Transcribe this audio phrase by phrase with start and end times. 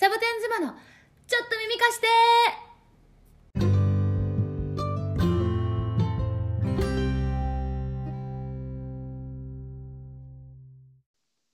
[0.00, 0.76] サボテン妻の
[1.26, 2.06] ちょっと耳貸して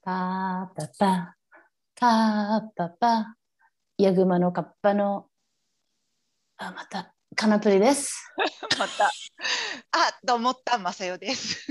[0.03, 1.37] パーパパ
[1.97, 3.35] パーパパ
[3.97, 5.25] ヤグマのカッパの
[6.59, 8.31] あまたカナプリです
[8.79, 9.07] また。
[9.07, 9.11] あ、
[10.27, 11.67] と思った、まさよです。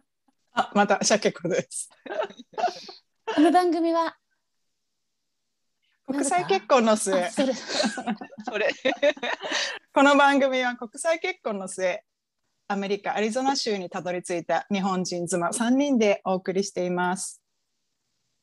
[0.54, 1.90] あ、また、シャケ子です。
[3.34, 4.16] この番組は
[6.06, 8.70] 国際結婚の末あ、 それ。
[9.92, 12.04] この番組は国際結婚の末、
[12.68, 17.42] アメリカ・アリゾナ州にたどり着いた日本人妻3人でお送りしています。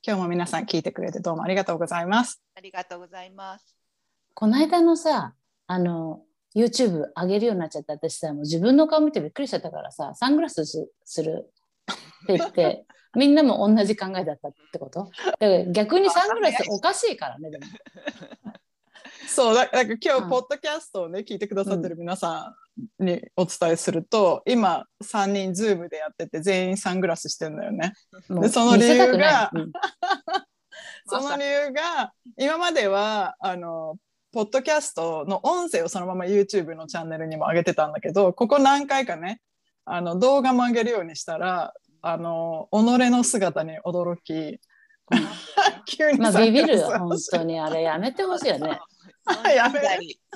[0.05, 2.41] 今日も皆さん聞いてくれてどうもありがとうございます。
[2.55, 3.77] ありがとうございます。
[4.33, 5.33] この間のさ
[5.67, 6.21] あの
[6.53, 11.49] YouTube 上げるようになっちゃった私さもう自分の顔見てびっくりしちゃったからさサングラスすする
[12.23, 15.09] って言ってみんなも同じ考えだったってこと？
[15.25, 17.65] だから逆にサングラスおかしいからねでも。
[19.27, 20.23] そうだだから今うん。
[20.25, 22.55] 日ポッドキャストをね聞いてくださってる皆さ
[22.99, 27.93] んにお伝えすると、今3人ズームでやってて全員サングラスしてんだよね。
[28.29, 29.71] でその理由がうん。
[31.07, 33.97] その理由が今まではあの
[34.31, 39.41] ポッドキャストの音声をそのまま YouTube のチャンネルにも上げてたんだけどここ何回かね
[39.85, 41.73] あの動画も上げるようにしたら
[42.05, 42.75] あの己
[43.09, 44.59] の姿に驚き
[45.85, 47.59] 急にまあビビるを本当に。
[47.59, 48.77] あれやめてほしいよね。
[49.55, 49.87] やめる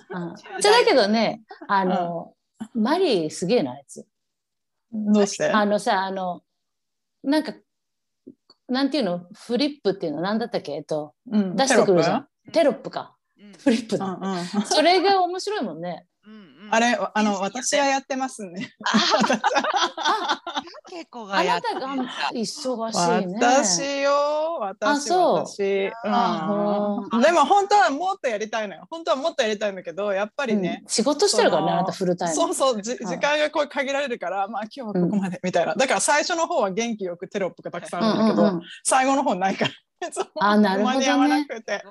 [0.10, 2.34] うん、じゃだけどねあの、
[2.73, 4.06] マリーすげえなあいつ。
[4.92, 5.50] どうして？
[5.50, 6.42] あのさあの
[7.23, 7.54] なんか
[8.70, 9.28] なんていうの？
[9.34, 10.22] フリップっていうの？
[10.22, 10.72] なんだったっけ？
[10.72, 11.56] えっとうん。
[11.58, 12.28] 出してくるじゃん。
[12.45, 13.18] テテロップか。
[13.38, 13.52] うん。
[13.52, 14.66] フリップだ、ロップうんうん。
[14.68, 16.06] それが面白いもんね。
[16.72, 18.73] あれあの私はやってますね。
[20.90, 23.40] 結構あがやっなたが忙しいね。
[23.40, 25.12] 私よ私。
[25.12, 27.18] 私、あう。
[27.18, 28.88] ん、でも本当はもっとやりたいのよ。
[28.90, 30.90] 本当はもっとやりたいんだけどやっぱりね、うん。
[30.90, 32.36] 仕事してるからねあなたフルタイム。
[32.36, 39.72] そうそうじん時間がこう限られるからまあ今日はここまでみたいな、だから最初の方は元気よくテロップがたくさんあるんだけど、最後の方ないから。
[40.39, 41.06] あなるほどね。
[41.06, 41.83] 間に合わなくて。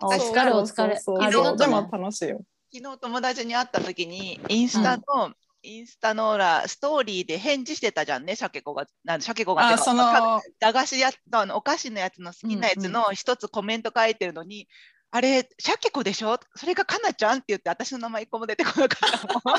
[0.00, 1.56] お疲れお疲れ。
[1.56, 2.40] でも楽しいよ
[2.72, 8.86] 昨日友達に会った時にインスタの、インスタのらストーリーで返事してたじゃんね、シャケ子が。
[9.04, 14.68] なんシャケ子がそのか駄菓子やあのお菓子のやつの好きなやつの一つコメント書いてるのに、
[15.10, 16.38] あれ、シャケ子でしょ？
[16.54, 19.58] それがかなちゃんって言って私の名前一個も出てこなかったもん。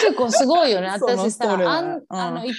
[0.00, 0.88] 結構すごいよね。
[1.00, 2.52] 私さ、あんんあの、い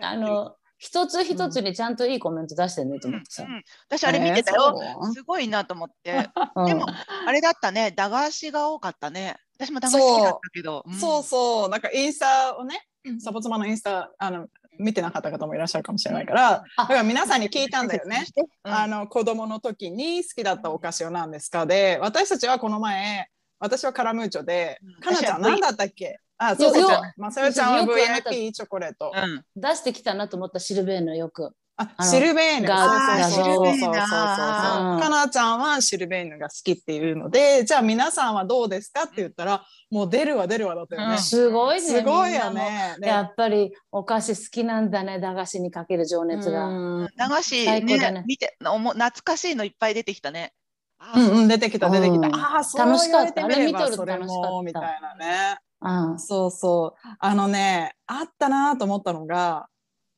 [0.00, 3.44] あの、一つ一つにちゃんといいコメント出してねと思ってさ。
[3.44, 3.46] う。
[3.46, 4.76] ん私あれ見てたよ。
[4.82, 6.28] えーすごいなと思って。
[6.56, 6.66] うん。
[6.66, 6.86] でも
[7.24, 9.36] あれだったね、駄菓子が多かったね。
[9.60, 10.84] 私も駄菓子好きだったけど。
[10.90, 10.92] ん。
[10.94, 12.84] そうそう、なんかインスタをね、
[13.20, 18.24] サボ妻のインスタ、あの、見てなかった方もいらっしゃるかもしれないから、だあから皆さんに聞いたんだよね。
[18.64, 18.74] うん。
[18.74, 23.28] あの、子供の時に好きだったお菓子は何ですかで、私たちはこの前、
[23.60, 26.18] 私はカラムーチョでうん、かなちゃん何だったっけ？
[26.50, 27.00] あ、そうそうよそう。
[27.16, 29.12] まさよちゃんはよくあなた VIP チョコレート。
[29.14, 31.52] うん出してきたなと思ったシルベーンのよく。
[31.76, 32.68] あシルベーヌ。
[32.68, 41.14] がそうそうそうそうそうそうかなちゃんはシルベーヌが好きっていうので、じゃあ皆さんはどうですかって言ったら、もう出るわ出るわだったよね。
[41.14, 41.80] うんすごいね。
[41.80, 42.50] すごいよ。
[42.50, 42.96] ね。
[42.98, 46.66] ねやっぱりお菓子好きなんだね、駄菓子にかける情熱が。
[46.66, 50.52] うん駄菓子最高だねね見ておも懐かしいのいっぱい出てきたね。
[50.98, 52.28] あうんうん、出てきた出てきた。
[52.28, 55.58] うんああ、そう楽しかったあれ見とる楽しかったもみたいなね。
[55.82, 56.18] うん。
[56.18, 57.08] そうそう。
[57.18, 59.68] あのね、あったなと思ったのが、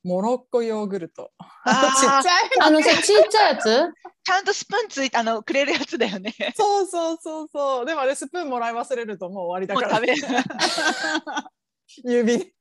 [0.05, 1.33] モロッコヨーグルト。
[1.39, 3.65] あーちっちゃいあのさ、ちっちゃいやつ？
[4.25, 6.35] ちゃんとスプーンついてあのくれるやつだよね。
[6.55, 7.87] そうそうそうそう。
[7.87, 10.01] でもあれスプーンもらい忘れるともう終わりだから。
[12.05, 12.53] 指で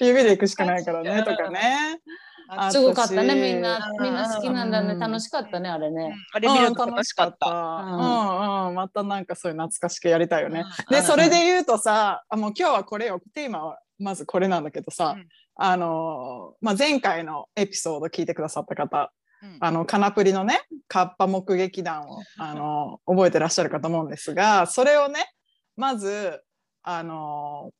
[0.00, 2.00] 指で行くしかないからね とかね。
[2.48, 3.90] あすごかったね、私みんな。
[4.00, 4.94] みんな好きなんだね。
[4.94, 6.14] うん楽しかったね、あれうんね。
[6.32, 7.50] あれ見楽しかった。
[7.50, 10.64] うんうん、またなんかそういう懐かしくやりたいよね。
[10.90, 19.12] で、うんそれで言うとさ、あもう今日はこれよ、テーマはまずこれなんだけどさ、うんあのーまあ、前回のエピソード聞いてくださった方、
[19.42, 25.32] うんあの、カナプリのね、カッパ目撃談を、あのー覚えてらっしゃるかと思うんですが、それをね、
[25.76, 26.42] まず、
[26.82, 27.74] あのー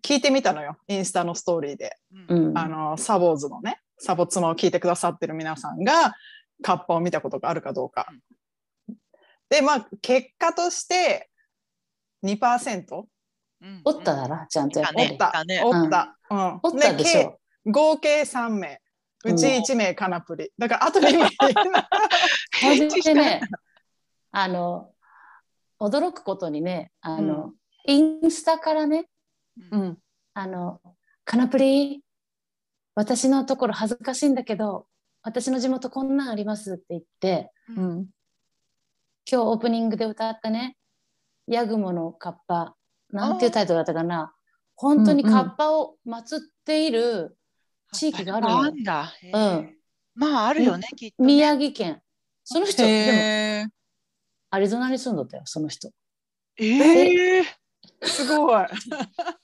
[0.00, 1.96] 聞いてみたのよ、インスタのストーリーで。
[2.28, 2.58] うんうん。
[2.58, 6.14] あのーサボーズのね、サボ妻を聞いてくださってる皆さんが、
[6.62, 8.06] カッパを見たことがあるかどうか。
[9.48, 11.30] で、まあ、結果として
[12.24, 13.04] 2%
[13.60, 15.16] うんおっただろ、ちゃんとやっぱおりっ。
[15.16, 16.16] た、ねおった。
[16.30, 16.60] うん。
[16.62, 17.28] おったでし
[17.66, 18.80] 合計3名。
[19.24, 20.52] うち1名カナプリ。
[20.56, 21.28] だからあと2名。
[22.62, 23.40] ほんでね、
[24.30, 24.92] あの、
[25.80, 27.52] 驚くことにね、あの、
[27.84, 29.08] インスタからね、
[29.72, 29.98] うん。
[30.34, 30.80] あの、
[31.24, 32.04] カナプリ、
[32.98, 34.88] 私のところ恥ずかしいんだけど、
[35.22, 37.76] 私の地元こんなんありますって言って、うん。
[37.80, 38.08] 今
[39.24, 40.76] 日オープニングで歌ったね
[41.46, 42.74] ヤグモのカッパ。
[43.12, 44.34] なんていうタイトルだったかな。
[44.74, 47.38] 本当にカッパを祀っている
[47.92, 48.64] 地域があるの。
[48.64, 49.04] よ、んだ。
[49.22, 49.74] へうーん、
[50.16, 51.26] まああるよね、きっとね。
[51.26, 52.02] 宮城県。
[52.42, 53.72] その人でも
[54.50, 55.92] アリゾナに住んどったよその人。
[56.56, 57.44] ええ？
[58.02, 58.66] すごい。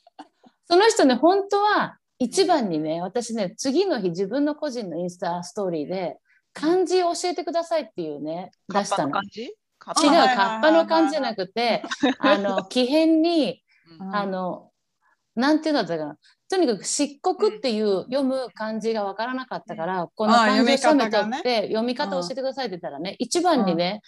[0.66, 6.18] その人ね本当は一番にね私ね次の日自分の個人のインスタストーリーで
[6.52, 9.20] 漢字を教えてくださいっていうね出したの。
[9.22, 9.50] 違う
[9.84, 11.82] カッパの漢字じゃなくて
[12.18, 13.62] あの木偏に
[14.00, 14.16] うん。
[14.16, 14.70] あの
[15.34, 16.16] なんていうんだったかな。
[16.48, 24.00] とにかく漆黒っていう読む漢字がわからなかったから、このあー漢字をって読み方を教えてくださいって言ったらね、一番にね、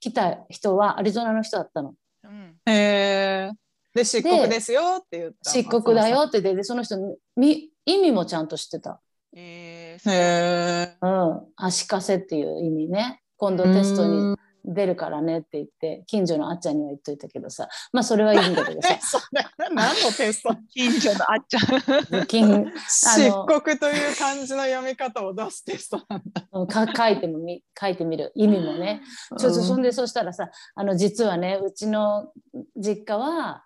[0.00, 1.94] 来た人はアリゾナの人だったの。
[2.24, 2.56] うん。
[2.66, 3.50] へえ。
[3.94, 5.50] で、漆黒ですよって言った。
[5.50, 6.96] 漆黒だよってでその人
[7.36, 9.00] み意味もちゃんと知ってた。
[9.32, 10.96] へえ。
[11.00, 18.98] うん、足かせっていう意味ね今度テストに出るからねって言って近所のあっちゃんには言っといたけどさまあそれはいいんだけどさ
[19.70, 20.56] 何のテスト？
[20.70, 22.26] 近所のあっちゃん。
[22.26, 22.46] 近
[22.88, 26.86] 漆黒という漢字の読み方を出すテストなんだ。
[26.86, 29.02] か書いてもみ書いてみる意味もね
[29.38, 32.32] ちょっとそんでそしたらさあの実はねうちの
[32.76, 33.64] 実家は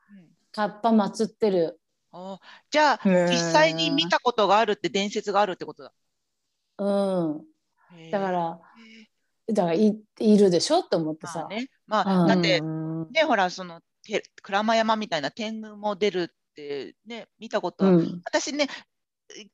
[0.52, 1.80] カッパ祀ってる、
[2.12, 2.38] お
[2.70, 5.92] じゃあ実際に見たことがあるって伝説があるってことだ。
[6.78, 7.44] うん、
[8.10, 8.60] だから
[9.48, 12.28] へだからいいるでしょって思ってさ、ーまあね、まあ、うん。
[12.28, 18.68] だってうんねほらそのて鞍馬山みたいな天狗も出るってね見たことは、うん、私ね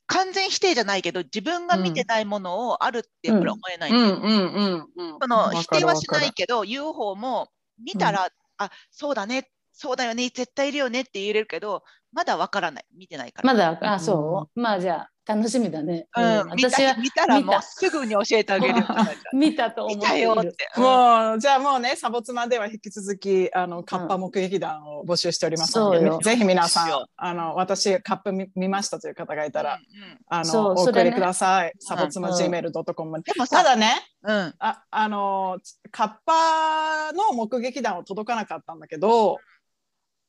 [0.06, 7.48] 完全否定じゃないけど自分が見てないものをあるってやっぱり思えない、うんうんうんの否定はしないけど UFO も
[7.82, 11.82] 見たら、あそうだねそうだよね絶対いるよねって言えるけど
[12.14, 12.84] まだわからない。
[12.96, 13.52] 見てないから。
[13.52, 16.40] まだあそう、まあじゃあ楽しみだね、うん。
[16.42, 17.50] うん見た私は見たら見た。
[17.50, 18.74] もうすぐに教えてあげる
[19.34, 20.28] 見たと思見っている。
[20.28, 20.70] たよって。
[20.76, 26.18] もうじゃあもうねサボ妻では引き続きあのカッパ目撃談を募集しておりますので、そうよ。
[26.22, 33.32] ぜひ皆さんあの私カップ見見ましたという方がいたら、うんあのお送りください、サボ妻うん gmail.com まで。
[33.32, 33.92] でもさただね
[34.22, 34.54] うん。
[34.60, 35.58] ああの
[35.90, 39.38] カッパの目撃談は届かなかったんだけど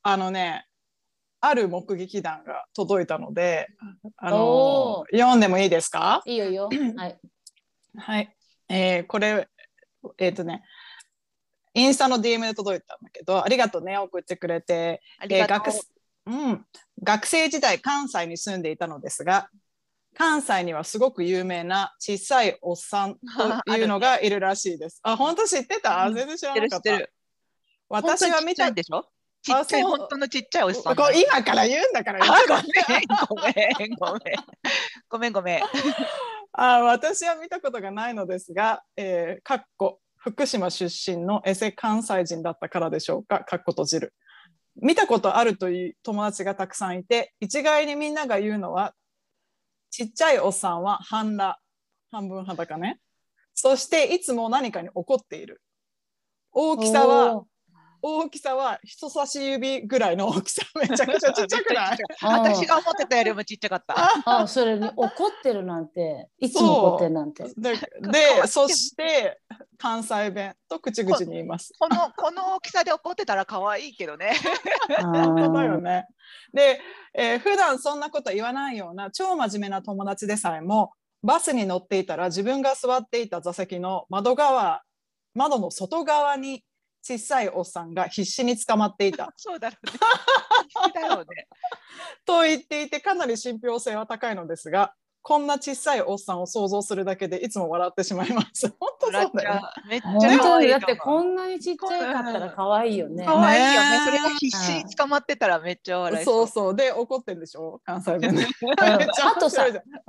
[0.08, 0.68] あのね
[1.42, 3.68] ある目撃談が届いたので
[4.18, 6.22] あのお読んでもいいですか？
[6.26, 6.70] いいよいいよ。
[6.96, 7.20] はい。
[7.98, 8.36] はい、
[8.70, 9.48] えーこれ
[10.20, 10.64] えっ、とね
[11.74, 15.02] インスタの DM で届いたんだけどありがとうね送ってくれて。
[15.18, 15.58] ありがとう。
[15.58, 15.86] えー学
[16.28, 16.66] うん、
[17.04, 19.50] 学生時代関西に住んでいたのですが
[20.16, 23.18] 関西にはすごく有名な小さいおっさん
[23.66, 25.00] というのがいるらしいです。
[25.04, 26.16] あ本当知ってた、うん。
[26.16, 26.92] 全然知ら知ってなかった。
[26.92, 27.14] る知ってる。
[27.90, 29.08] 私は見たでしょ？
[29.46, 30.94] ちっちゃい、本当のちっちゃいおじさん。
[30.96, 32.26] 今から言うんだからご
[33.36, 33.46] めん、
[33.78, 34.20] ごめん、ごめん。
[35.08, 35.62] ごめん、ごめん。
[36.54, 44.14] あ私は見たことがないのですが、えー、かっこ福島出身のエセ関西人だったからでしょうか、かっこ閉じる。
[44.78, 48.96] 見たことあるという友達がたくさんいて、一概にみんなが言うのは、
[49.92, 51.60] ちっちゃいおっさんは半裸、
[52.12, 53.00] 半分裸ね。
[53.54, 55.62] そしていつも何かに怒っている。
[56.52, 57.44] 大きさは、
[58.08, 61.98] 大きさは人差し指ぐらいの大きさ、めちゃくちゃちっちゃくない？
[62.22, 63.96] 私が思ってたよりもちっちゃかった。
[64.26, 69.42] あそれに怒ってるなんていつも怒ってるなんてでそして
[69.80, 71.74] 関西弁と口々に言います。
[71.80, 74.34] この、この大きさで怒ってたら可愛いけどね。
[75.02, 76.06] 本当だよね。
[76.54, 76.80] で、
[77.16, 80.92] えー普段そんなこと言わないような超真面目な友達でさえも
[81.24, 84.84] バスに乗っていたら自分が座っていた座席の窓側
[85.34, 86.64] 窓の外側に
[87.08, 89.94] 小さいおっさんが必死に捕まっていた そうだろうね。
[90.94, 91.26] だよね。
[92.26, 98.68] と言っていてかなり信憑性は高いのですがこんな小さいおっさんを想像するだけでいつも笑ってしまいます。
[98.80, 99.62] 本当そうだよ。
[99.88, 103.26] めっちゃ本可愛いだってこんなにちっちゃいかったら可愛いよね。
[103.26, 103.90] 可愛いよね。
[103.90, 107.82] ねそれが必死に捕まってたらめっちゃ笑いそうそうで怒ってんでしょ？
[107.84, 108.46] 関西弁で。
[108.72, 109.66] あとさ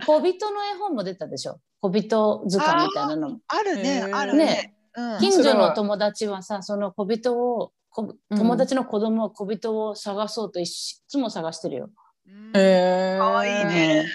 [0.07, 1.61] 小人の絵本も出たでしょ？
[1.81, 3.39] 小人図鑑みたいなの。
[3.49, 4.76] あるねあるねね。
[4.97, 7.73] うん近所の友達はさ、その小人を
[8.31, 11.91] 友達の子供は小人を探そうといつも探してるよ。
[12.27, 14.07] うんへー可愛いね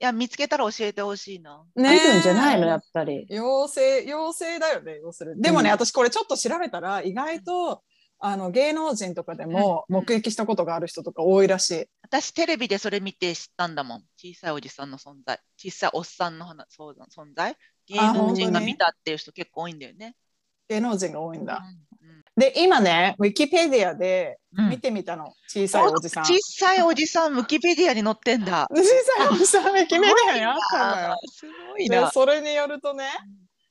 [0.00, 1.64] いや、見つけたら教えてほしいな。
[1.76, 3.26] いるんじゃないのやっぱり。
[3.30, 7.82] 妖精妖精だよね要するにでもね、うん私これちょっと調べたら意外と
[8.18, 14.02] あの芸能人とかでもうん目撃したことがある人とか多いらしい、私、テレビでそれ見て知ったんだもん。
[14.16, 15.38] 小さいおじさんの存在。
[15.58, 17.56] 小さいおっさんの話そうだ存在。
[17.86, 20.14] 芸能人が見たっていう人結構多いんだよね。
[20.68, 21.84] 芸能人が多いんだ、うん
[22.36, 28.66] で今ねウィキペディアでうん見てみたの、小さいおじさん小さいおじさん、ウィキペディアに載ってんだ。
[28.70, 32.06] 小さいおじさんウィキペディアにあ ったのよ すごいな。
[32.06, 33.08] でそれによるとね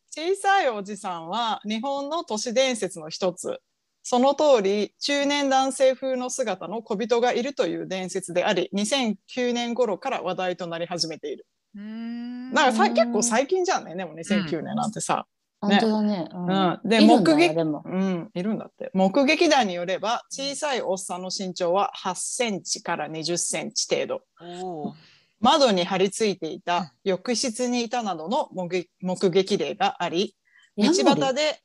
[0.10, 3.60] 小さいおじさんは日本の都市伝説の一つ。
[4.06, 11.48] その通り、中年男性風の姿の小人がいるという伝説であり、2009年頃から話題となり始めている。
[11.76, 15.26] うーんだからさ結構最近じゃんね、でも2009年なんてさ。
[15.62, 16.28] 本当だね。
[16.34, 17.56] ううん、で、目撃。
[17.56, 18.92] うん、いるんだって。
[18.94, 24.94] 目撃談によれば、小さいおっさんの身長は8センチから20センチ程度。
[25.40, 30.36] 窓に張り付いていた、浴室にいたなどの目撃目撃例があり、
[30.78, 31.62] 道端で、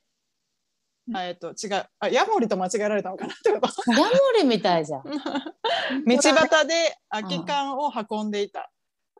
[1.13, 3.91] あえっと、違う、あ、ヤモリと間違えられたのかなってこと。
[3.91, 4.05] ヤモ
[4.37, 5.03] リみたいじゃん。
[6.05, 8.71] 道端で空き缶を運んでいた。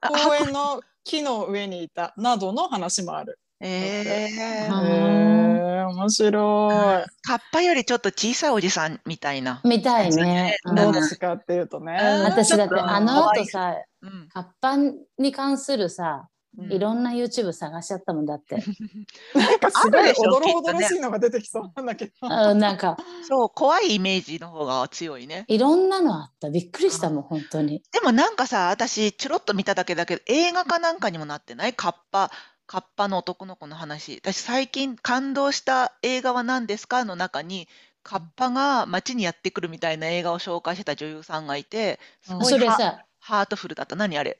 [0.01, 3.39] あ公園の木の上にいた、などの話もある。
[3.61, 7.09] えへー面白い。
[7.23, 9.59] カッパよりちょっと小さいおじさんみたいな。
[9.63, 10.55] みたいね。
[10.65, 11.97] うんどっうんちかっていうとね。
[11.99, 14.77] うん私だってあの後さ、うんカッパ
[15.17, 18.55] に関するさ、うんいろんな YouTube 探しちゃったもんだって。
[19.35, 22.11] なんかすごいあるでしょおどしいのが出てきそうなんだけど。
[22.21, 25.45] あなんかそう、怖いイメージの方が強いね。
[25.47, 26.49] いろんなのあった。
[26.49, 27.83] びっくりしたもん、本当に。
[27.91, 32.31] でもなんかさ、私、ちょろっと見ただけだけど、映画かなんかにもなってないカッパ、
[32.65, 34.19] カッパの男の子の話。
[34.23, 37.67] 私、最近感動した映画は何ですかの中に、
[38.03, 43.95] カッパが街にやってくるみたいな映画を紹介してた女優さんがいて、すごいハそれさ、ハートフルだった。
[43.95, 44.39] 何あれ？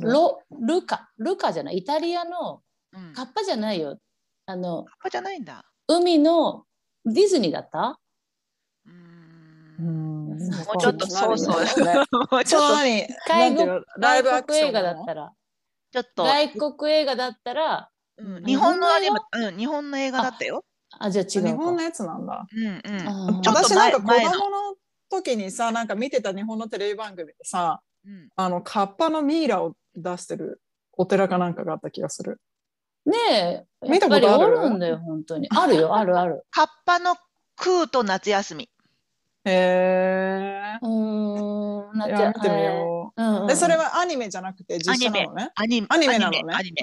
[0.00, 3.12] ロルカ、ルカじゃない、イタリアのうん。
[3.12, 3.98] カッカッパじゃないよ。
[4.46, 5.64] あの、パじゃないんだ。
[5.88, 6.64] 海の
[7.04, 7.98] ディズニーだった？
[8.86, 8.90] う
[9.82, 11.84] んんもうちょっとそうそう。
[11.84, 11.94] ね。
[12.30, 13.66] もうちょっと、何外国
[13.98, 15.32] 外国映画だったら、
[15.92, 20.64] ちょっと、外国映画だったら、うん日本のアニメ日、うん、日本の映画だったよ。
[20.98, 21.64] あ、じゃあ違日うか。
[21.64, 22.46] 本のやつなんだ。
[22.48, 23.42] うんうん。
[23.44, 24.76] 私なんか子供の
[25.10, 30.60] 時にさ、なんか見てた日本のテレビ番組でさ、うんあの、カッパのミイラを出してる
[30.92, 32.40] お寺かなんかがあった気がする。
[33.06, 34.52] ねえ、や見ったぱりおことある？
[34.60, 35.48] るんだよ、本当に。
[35.50, 36.44] あるよ、 あるある。
[36.50, 37.16] カッパの
[37.56, 38.70] 空と夏休み。
[39.46, 41.98] へうーん、え。
[41.98, 43.44] ないんてや、見てみよえーうんうう。
[43.44, 45.50] んで、それはアニメじゃなくて実写なのね？
[45.54, 46.54] アニメ、アニメなのね？
[46.54, 46.82] アニメ。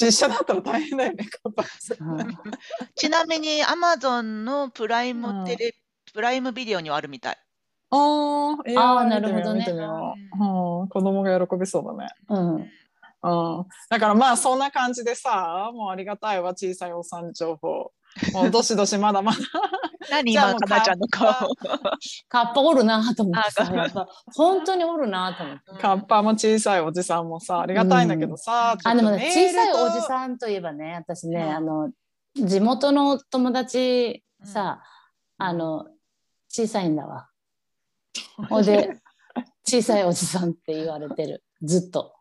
[0.00, 1.64] 実写だったら大変だよね、カッパ。
[2.96, 5.74] ちなみに、アマゾンのプライうんムテレ、
[6.12, 7.36] プライムビデオにはあるみたい。
[7.90, 12.10] ああー見てみようなるほどね見てみよううん子供が喜びそうだね。
[12.28, 12.70] うん
[13.20, 17.90] うん、だからまあそんな感じでさ、もうありがたいわ、小さいおっさん情報。
[18.32, 19.38] もうどしどしまだまだ。
[20.10, 21.26] 何今、かなちゃんの顔。
[22.28, 25.82] カッパおるなと思ってさ、本当におるなと思って。
[25.82, 30.02] カッパも小さいおじさんもさ、ありがたいんだけどさ、あ、でもね、小さいおじん。
[30.02, 31.90] さんといえばね、私ね、うんあの、
[32.36, 34.82] 地元の友達さ、
[35.36, 35.86] あの、
[36.48, 37.27] 小さいんだわ。
[38.48, 39.00] ほんで、
[39.66, 41.42] 小さいおじさんって言われてる。
[41.62, 42.14] ずっと。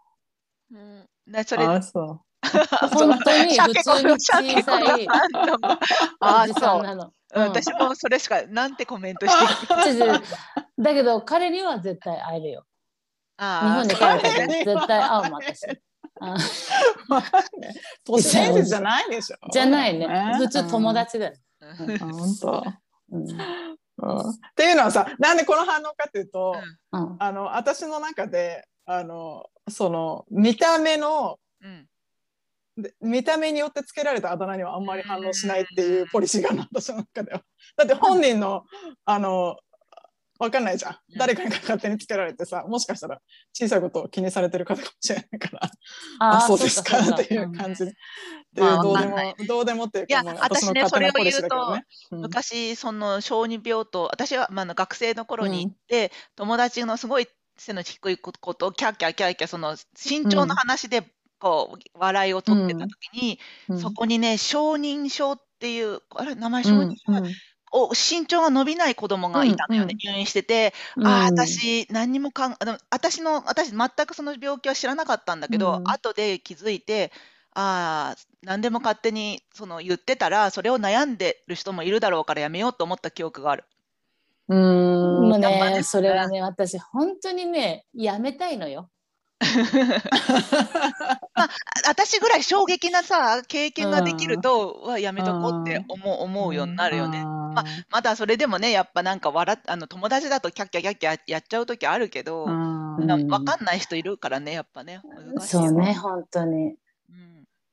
[0.71, 2.19] うんねそれ、あ、そう。
[2.93, 5.07] 本当に 普通に小鮭さい
[6.19, 6.81] あおじさそう。
[6.81, 7.03] んなの。
[7.36, 9.38] うんうん私もそれしか、なんてコメントし
[9.88, 10.24] ていい ちょちょ
[10.81, 12.62] だけど彼には絶対会えるよ。
[13.38, 15.67] 日あ本に帰ったら絶対会うもん私。
[16.21, 16.38] あ
[17.09, 17.21] まあ
[17.59, 17.74] ね
[18.05, 19.38] 都市伝説じゃないでしょ。
[19.51, 20.07] じゃないね。
[20.38, 20.93] 普通友。
[20.93, 21.33] 達だよ。
[21.62, 21.65] あ。
[21.83, 22.63] うん本当。
[23.97, 24.09] うん。
[24.09, 26.55] う んっていうのはさ、なんでこの反応かっていうと、
[26.91, 27.15] うん。
[27.19, 31.87] あの私の中であのその見た目のうん。
[32.77, 37.41] で見た目によってつけられたあだ名にはあんまり反応しないっていうポリシーがあるの私の中では。
[37.75, 38.65] だって本人の
[39.03, 39.57] あの
[40.39, 40.91] わかんないじゃん。
[40.91, 41.17] うん。
[41.17, 43.19] 誰かに勝手につけられてさ、もしかしたら
[43.53, 45.71] 小さいことを気にされてる方かもしれないから、
[46.19, 47.85] あーそうですかっていううん感じ。
[47.85, 47.93] で。
[48.61, 51.85] ってどうでもどうでもっていういやかもう私ね勝手なポリシーだけどね。
[52.11, 52.21] うん。
[52.21, 61.03] 昔、その小児病棟、私は、まあ、学生の頃に行って、友達のすごい背の低いことをキャッキャキャッキャ、その身長の話で
[61.39, 63.77] こう笑いを取ってた時に、うん。
[63.77, 66.89] そこにね、承認症っていう、あれ、名前承うん。
[66.89, 67.11] 認症、
[67.71, 71.07] お身長が伸びない子供がいたのよね、入院してて、うん。
[71.07, 75.83] ああ、私、何にもかん、あの私の、私、全くその病気は知らなかったんだけど、うん。
[75.85, 77.11] 後で気づいて、
[77.59, 83.63] ああ、何でも勝手にその言ってたら、それを悩んでる人もいるだろうからやめようと思った記憶がある。
[84.47, 88.91] うんもうね、それはね、私、本当にね、やめたいのよ。
[91.33, 91.47] あ
[91.87, 97.23] 私ぐらい衝撃なさ、経験ができると、うわやめとこうって思う思うようになるよね。
[97.23, 105.01] ままだそれでもね、やっぱなんか笑っあの友達だとキャッキャキャッキャやっちゃう時あるけど、うんなうんわかんない人いるからね、やっぱね。
[105.39, 105.95] そうね、。
[105.95, 106.75] 本当に。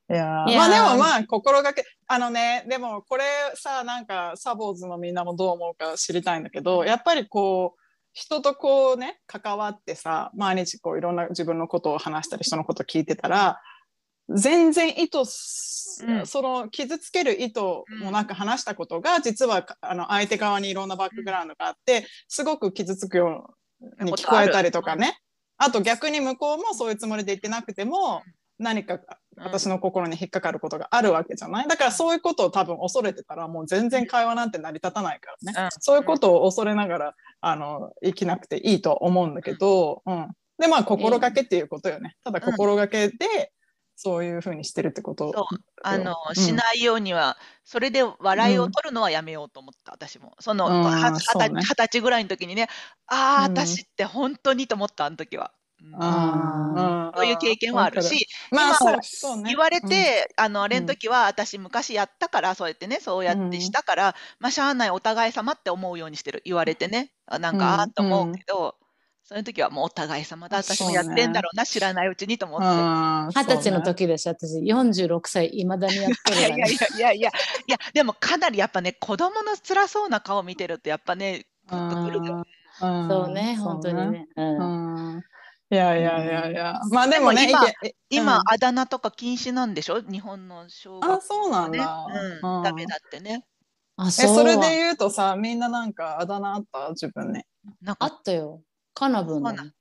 [0.09, 3.23] うんいやまあでもまあ心がけあのねでもこれ
[3.55, 7.79] さなんかサボーズのみんなもどう思うか知りたいんだけどやっぱりこう
[8.13, 13.59] 人とこうね関わってさ毎日こういろんな自分のことを話したり人のことを聞いてたら
[14.29, 16.25] 全然意図す、うん。
[16.25, 17.61] その傷つける意図
[18.01, 23.55] もなく話したことが、実はあの相手側にいろんなバックグラウンドがあって、すごく傷つくよ
[23.99, 25.19] うに聞こえたりとかね。
[25.57, 28.23] あと逆に向こうもそういうつもりで言ってなくても、
[28.57, 28.99] 何か
[29.37, 31.67] 私の心に引っかかることがあるわけじゃない？
[31.67, 35.69] だからそういうことを多分恐れてたらもう全然会話なんて成り立たないからね、うん。
[35.79, 42.15] そういうことを恐れながらあの生きなくていいと思うんだけど、うん、でまあ心がけっていうことよね。
[42.23, 43.51] ただ心がけで
[43.97, 45.47] そういうふうにしてるってこと、
[45.81, 46.35] あの、うん。
[46.35, 50.35] しないようには、それで笑いを取るのはやめようと思った、私も。
[50.41, 51.61] その、うんははそうね。
[51.61, 52.67] 二十歳ぐらいの時にね、
[53.07, 53.57] ああ、うん。
[53.57, 55.53] 私って本当にと思った、あの時は。
[55.93, 56.01] うん。
[56.01, 57.17] あー。
[57.17, 59.43] そういう経験はあるし、まあ今そうそうね。
[59.49, 66.41] 言われて、あの、あれの時は、私昔やったから、そうやってね、そうやってしたから、まあ、しゃあないお互い様って思うようにしてる。
[66.45, 67.71] 言われてね、あなんか、うん。
[67.71, 68.75] ああーと思うけど、
[69.23, 72.67] そういう時はもうお互い様だ、私もやってんだろうな、知らないうちにと思って。
[72.67, 73.29] うん。
[73.33, 74.59] 二十歳の時でしょ私。
[74.59, 77.29] 46歳いまだにやっていや いやいやいやいや、
[77.67, 82.45] いや、でもかなりやっぱね、子供の辛そうな顔見てると、やっぱね、グッとくるよ。
[82.81, 83.07] うん。
[83.07, 83.55] そうね。
[83.55, 84.27] 本当にね。
[84.35, 85.15] うん。
[85.15, 85.23] うん
[85.71, 87.49] いやいやいやいや、まあでもね、
[88.09, 89.99] 今あだ名とか禁止なんでしょ？
[90.01, 91.79] 日本の小学あ、そうなんね。
[91.79, 92.05] だ。
[92.41, 92.63] うん、うん。
[92.63, 93.43] ダメだってね。
[93.43, 93.47] え、
[93.97, 94.35] あそう。
[94.35, 96.89] それで言うとさ、みんななんかあだ名あった？
[96.89, 97.47] 自分ね。
[97.81, 98.61] なんか、あったよ。
[98.93, 99.71] カナブンだね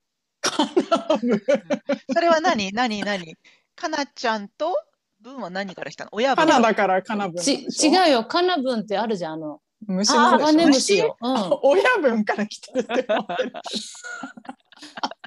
[2.15, 2.73] それは何？
[2.73, 3.03] 何？
[3.03, 3.37] 何？
[3.77, 4.75] かなちゃんと
[5.21, 6.11] 文は何から来たの？
[6.15, 7.93] 親分カナダからカナブンなんでちしょ？
[7.93, 8.25] 違うよ。
[8.25, 9.61] カナブンってあるじゃんあの。
[9.87, 13.53] 虫なんでしょカネムシよ、あう 親分から来てるって思ってる。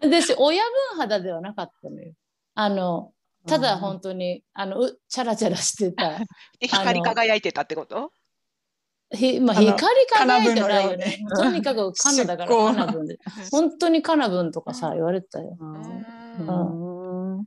[0.07, 2.13] ん、でし親分肌ではなかったのよ。
[2.55, 3.11] あの
[3.47, 6.19] ただ本当にあのうチャラチャラしてた。
[6.59, 8.11] で 光り輝いてたってこと？
[9.11, 9.77] ひ、まあ、光り
[10.09, 11.19] 輝いてないよね。
[11.35, 13.17] とにかくカナだからカナブンで
[13.51, 15.57] 本当にカナブンとかさ言われてたよ。
[15.59, 17.45] うん。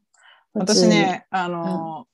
[0.54, 2.06] 私ね、あの、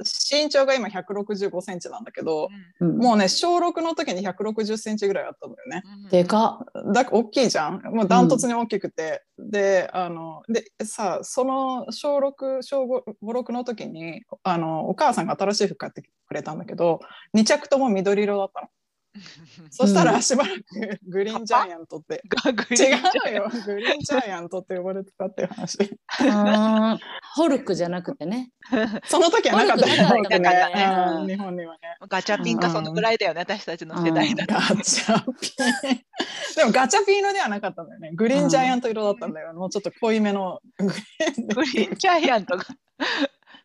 [0.00, 2.48] 身長が今165センチなんだけど、
[2.80, 5.82] うんもうね、小6の時に160センチぐらいあったのよね。
[6.10, 7.82] でかっだ大きいじゃん。
[7.94, 9.22] もうダントツに大きくて。
[9.38, 17.00] で、あの、で、さ、その小6、小5、6の時に、あの、お母さんが新しい服買ってくれたんだけど、
[17.34, 18.68] 2着とも緑色だったの。
[19.70, 20.62] そしたらしばらく
[21.08, 25.78] グリーンジャイアントって、 ガグリ違うよ、グリーンジャイアントって呼ばれてたっていう話。
[27.34, 28.50] ホルクじゃなくてね
[29.04, 30.84] その時はなかったよねね、
[31.20, 31.80] うん日本にはね。
[32.08, 34.54] ガチャピンかそのぐらいだよね、私たちの世代だと。
[34.54, 35.48] ガチャピ
[35.92, 36.56] ン。
[36.56, 38.10] でもガチャピン色ではなかったんだよね。
[38.14, 39.52] グリーンジャイアント色だったんだよ。
[39.54, 42.64] もうちょっと濃いめのグリーンでグリーンジャイアントが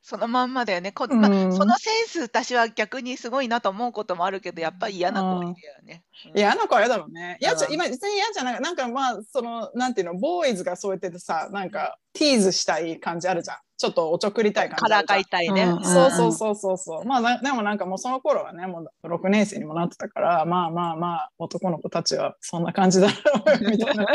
[0.02, 0.92] そのまんまだよね。
[0.92, 6.04] こまあうんそのセンス、私は逆にすごいなと思うこともあるけど、やっぱり嫌な子いるよね。
[6.26, 7.38] うん嫌な子は嫌だろうね。
[7.40, 8.62] 嫌じゃうん今別に嫌じゃない。
[8.62, 13.58] なんかまあそのなんていうのボーイズがそうやっててさなんかティーズしたい感じあるじゃん。
[13.82, 15.64] ちょっとおちょくりたい感からじかいたいね。
[15.64, 17.06] うんそうそうそうそうそう。
[17.06, 23.14] まあなでもなんかもうその頃はねもう6年生にもなってたからまあまあまあ男の子たちはそんな感じだろ
[23.60, 24.06] うみたいな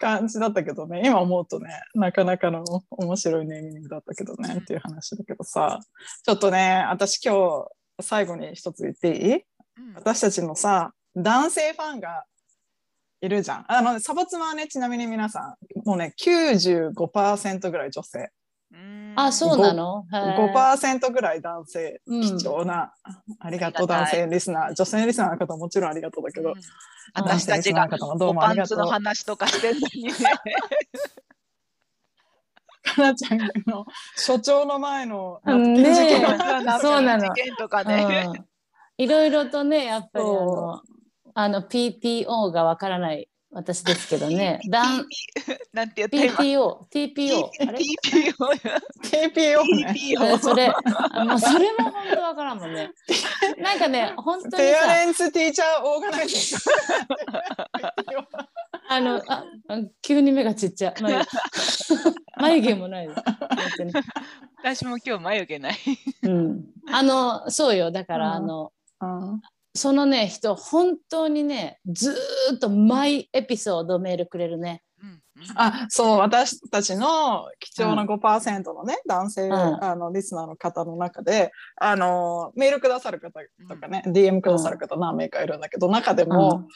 [0.00, 1.00] 感じだったけどね。
[1.06, 5.80] 今思うとねなかなかの面白いネーミングだったけどねっていう話だけどさ。
[6.22, 7.34] ちょっとね私今
[7.98, 9.32] 日最後に一つ言っていい？
[9.32, 9.94] うん。
[9.94, 12.24] 私たちのさ男性ファンが
[13.22, 13.64] いるじゃん。
[13.66, 18.18] あのサバツマはねちなみに皆さんもうね95%ぐらい女性。
[18.18, 18.28] うん
[19.16, 20.04] あそうなの？
[20.12, 20.52] へー。
[20.52, 22.22] 5%ぐらい男性うん。
[22.22, 22.92] 貴重な、
[23.40, 24.74] ありがとう男性リスナー。
[24.74, 26.54] 女性リスナーの方もちろんありがとうだけど、うん。
[27.14, 28.78] 私たちがどうおもありがとう。
[28.78, 30.12] パンツの話とかしてるのにね。
[32.82, 33.84] かなちゃんの
[34.16, 35.74] 所長の前のうん。
[35.74, 35.94] ね
[36.80, 37.24] そうなの。
[37.24, 38.26] 事件とかね。
[38.28, 38.44] うん。
[38.96, 40.82] いろいろとねやっぱりあその
[41.34, 44.60] あの PPO がわからない私ですけどね。
[44.70, 45.06] だん
[45.72, 47.78] なんて言った今 PPO、TPO、あれ
[49.02, 49.56] ？TPO
[49.92, 50.72] TPO それ、
[51.12, 52.90] あもうそれも本当わからんもんね。
[53.58, 56.70] なんかね、本当にペアさ、レンツティーチャーオーガナイゼーション。
[58.88, 61.02] あのああ急に目がちっちゃい。
[61.02, 61.24] 眉
[62.36, 63.22] 眉毛もないです。
[63.24, 63.36] 本
[63.76, 63.92] 当に。
[64.62, 65.76] 私も今日眉毛ない。
[66.22, 66.64] うん。
[66.88, 67.90] あの、そうよ。
[67.90, 69.42] だから、うんあの、うん
[69.74, 74.82] そのね、人、本当にね、ずーっと毎エピソードメールくれるね。
[75.02, 75.22] うん
[75.54, 79.52] あそう私たちの貴重な5%のね、男性、ん。
[79.52, 86.68] あのリスナーの方の中であのメールくださる方とかね、DM くださる方何名かいるんだけど中でも、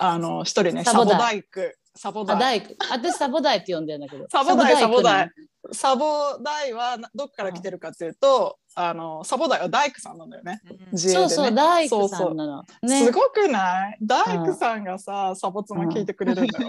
[0.00, 2.76] あの一人ねサボダイクサボあ、ダイ。
[2.90, 4.26] 私、サボダイって呼んでるんだけど。
[4.30, 10.60] サボダイサボダイイサボダイはなどっから来てるかっていうと、あのサボダイは大工さんなんだよね
[10.92, 12.62] うんそうそう、大工さんなの。
[12.82, 13.10] ねす。
[13.10, 13.98] ごくない？
[14.00, 16.68] 大工さんがさ、サボツマ聞いてくれるんだよ。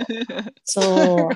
[0.64, 1.30] そう。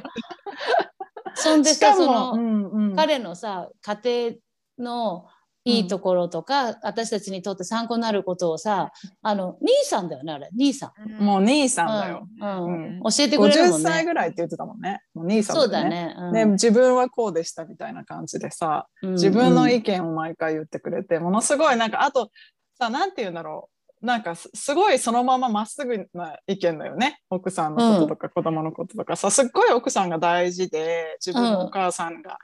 [1.35, 4.37] そんでさ、しかも、その、うんうん、彼のさ、家
[4.79, 5.27] 庭の
[5.65, 10.49] いいところとか、私たちにとって参考になることをさあの兄さんだよねあれ。
[10.53, 12.27] 兄さん、もう兄さんだよ。
[12.41, 12.65] うん。
[12.65, 12.95] うん。
[12.97, 13.89] うん教えてくれるも50んね。
[13.89, 15.01] 歳ぐらいって言ってたもんね。
[15.13, 15.83] もう兄さんそうだ。
[15.85, 16.15] ね。
[16.17, 16.33] うん。
[16.33, 19.11] で自分はこうでしたみたいな感じでさ、うん。
[19.13, 22.29] 自分の意見を毎回言ってくれて、ものすごいなんかあと
[22.77, 23.73] さなんて言うんだろう。
[24.05, 27.21] なんかすすごいそのまままっすぐな意見だよね。
[27.29, 32.37] 奥さんのこととか子供のこととかさ、すっごい奥さんが大事で自分のお母さんが好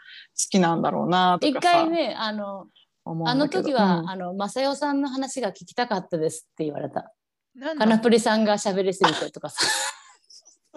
[0.51, 2.67] きなんだろうなと一かさ、回ねあの
[3.05, 7.13] 思うんだけど時は、うんあの正代さんの話が聞きたかったですって言われた。
[7.55, 7.85] なんだ？
[7.85, 9.59] カナプリさんが喋りすぎてとかさ。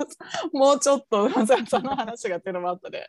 [0.53, 3.07] もうちょっとそ その話がっていうのもあったね。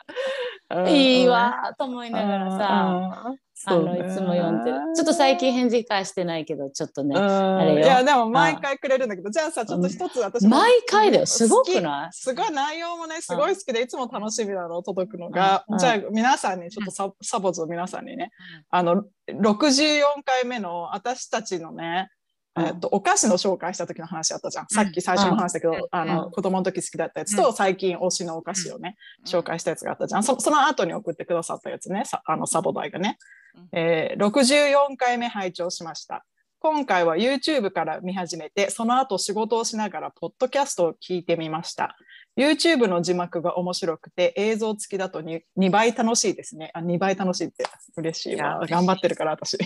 [0.70, 4.78] うんいいわーと思いながらさ、さあのいつも読んでる。
[4.96, 7.16] ちょっと最近返事返してないけどちょっとね。
[7.16, 7.80] あれよ。
[7.80, 11.26] いやでも毎回くれるんだけどじゃあさちょっと一つ私も毎回だよ。
[11.26, 12.10] すごく好ない？
[12.12, 12.18] き。
[12.18, 15.64] すごい内容もねすごい好きでいつも楽しみなの届くのが。
[15.70, 15.78] うん。
[15.78, 18.32] じゃあ皆さんにちょっとササボズの皆さんにね。
[18.70, 22.23] あの64回目の私たちのねうん
[22.56, 24.68] えっと、お菓子の紹介した時の話あったじゃん。
[24.70, 25.80] さっき最初も話したけど、うん。
[25.90, 30.24] あの、うん子供の時好きだったやつと、最近推しのお菓子をね、紹介したやつがあったじゃん。
[30.24, 33.18] そその後に送ってくださったやつね、さあのサボダイがね、
[33.56, 33.80] うん。
[33.80, 36.26] えー64回目拝聴しました。
[36.66, 41.98] 今回は YouTube から見始めて、その後仕事をしながらポッドキャストを聞いてみました。
[42.38, 46.72] YouTube の字幕が面白くて映像付きだと 2, 2倍楽しいですね。
[46.74, 47.66] あ2倍楽しいって
[47.98, 48.62] 嬉しいわ。
[48.66, 49.58] 頑張ってるから私。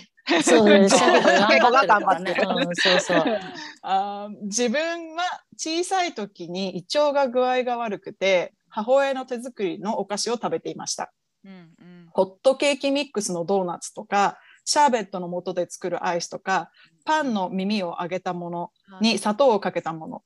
[0.43, 2.65] そうね、シャケが頑張ってるね。
[2.65, 3.23] うん、そうそう。
[3.83, 5.23] あー自分は
[5.55, 11.13] 小さい時に胃腸が具合が悪くて母親の手作りのお菓子を食べていました。
[11.45, 16.71] うんうんホットケーキミックスのドーナツとかシャーベットの素で作るアイスとか
[17.05, 20.23] パンの耳を揚げたものに砂糖をかけたもの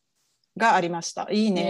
[0.57, 1.27] がありました。
[1.31, 1.61] いいね。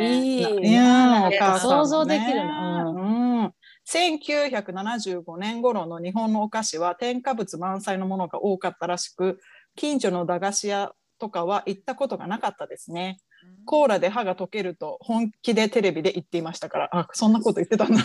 [0.00, 0.60] いやいい。
[0.60, 1.84] ね母さんもね。
[1.84, 2.84] 想像できるな。
[2.86, 3.52] うん
[3.88, 9.40] 1975年頃の日本のお菓子は添加物満載のものが多かったらしく
[9.74, 13.18] 近所の駄菓子屋とかは行ったことがなかったですね。
[13.64, 18.04] コーラで歯が溶けると本気でテレビで言っていましたから、あ、そんなこと言ってたんだ。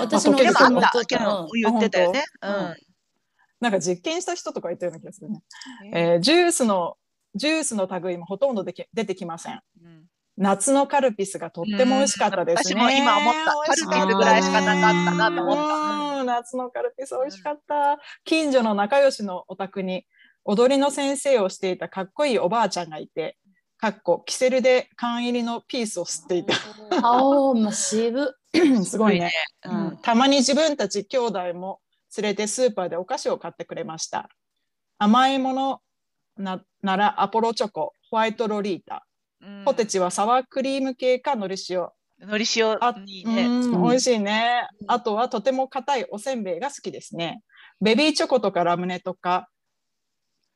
[0.00, 0.68] 私 もあった。
[0.68, 1.56] 弟けどう。
[1.56, 2.24] ん言ってたよね。
[2.42, 2.93] あ本
[3.64, 5.42] なんか実験した人とか言ったような気がするね。
[5.82, 6.96] うんえージュースの、
[7.34, 9.60] ジュースの類もほとんどでき出てきません。
[9.82, 10.04] うん
[10.36, 12.74] 夏のカルピスがとっても美味しかったですね。
[12.74, 15.62] うん私も今思ったカルピスぐらいしかなかったなと思った
[16.20, 17.98] うん夏のカルピス美味しかった。
[18.24, 20.04] 近所の仲良しのお宅に
[20.44, 23.38] 踊りの先生をしていたかっこいいおばあちゃんがいて、
[23.78, 26.54] かっこキセルで缶入りのピースを吸っていた。
[27.00, 28.34] 顔も渋。
[28.84, 29.30] すごいね。
[29.64, 31.80] ううんん、たまに自分たち兄弟も
[32.16, 34.28] 連れてスーパーでお菓子を買ってくれました。
[34.98, 35.80] 甘いもの
[36.36, 39.06] なならアポロチョコ、ホワイトロリータ、
[39.40, 41.88] うんポテチはサワークリーム系かのり塩。
[42.20, 43.48] のり塩あいいね。
[43.70, 44.66] 美味しいね。
[44.86, 47.42] あとはとても硬いおせんべいが好きですね。
[47.80, 49.48] ベビーチョコとかラムネとか、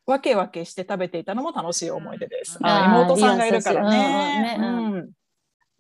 [0.06, 2.58] わけわけして食べていたのも楽しい思い出です。
[2.60, 5.04] うん妹さんがいるからね。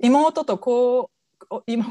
[0.00, 1.10] 妹とこ
[1.66, 1.90] 妹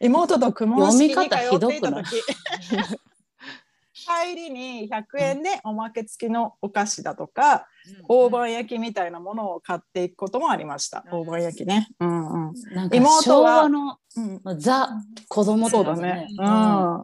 [0.00, 2.04] 妹と公文式に通っていた読み方ひどくない？
[2.04, 2.22] 時
[4.06, 7.66] 帰りに100円でおまけ付きのお菓子だとか、
[8.08, 11.04] 大判焼きみたいなものを買っていくこともありました。
[11.10, 11.88] うん大判焼きね。
[11.98, 12.54] うんうん。
[12.74, 14.20] なんか妹昭は和のう
[14.54, 14.90] んザ
[15.28, 16.28] 子供ってそうだね。
[16.38, 17.02] ううんん。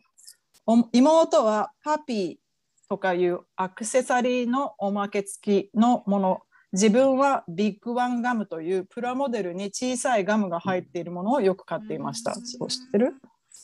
[0.67, 6.43] お妹はパピーとかいうアクセサリーのおまけ付きのもの。
[6.73, 12.33] 自分はビッグワンガムというプラモデルに小さいガムが入っているものをよく買っていました。
[12.33, 13.15] うんそう知ってる？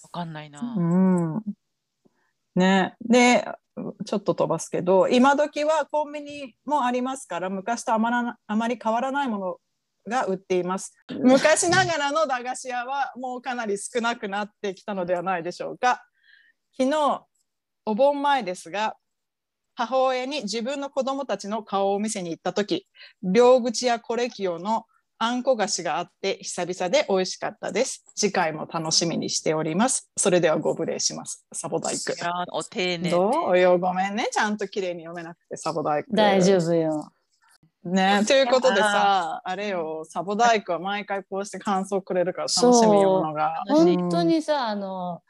[0.02, 0.60] わかんないな。
[0.76, 1.42] うん。
[2.54, 2.96] ね。
[3.00, 3.48] で、
[4.04, 9.56] ちょっと飛ばすけど、今時はコンビニもありますから、昔とあまらあまり変わらないもの
[10.06, 10.94] が売っています。
[11.08, 16.02] 昔ながらの駄菓子屋はもうかなり少なくなってきたのではないでしょうか。
[16.76, 17.24] 昨日、
[17.86, 18.96] お盆前ですが、
[19.78, 22.88] 母親に自分の子供たちの顔を見せに行った時、
[23.22, 24.86] 両口やコレキオの
[25.20, 28.04] あんこ菓子があって久々で美味しかったです。
[28.16, 30.10] 次回も楽しみにしております。
[30.16, 31.46] それではご無礼します。
[31.52, 32.12] サボダイク
[32.50, 33.78] お丁寧どうよ？
[33.78, 34.28] ごめんね。
[34.32, 36.10] ちゃんと綺麗に読めなくてサボダイク。
[36.12, 37.12] 大丈夫よ。
[37.84, 38.24] ね。
[38.26, 43.62] ということでさ、あれよ、サボダイクは毎回こうして感想くれるから楽しみ読むのが。
[43.68, 45.22] 本当にさ、あの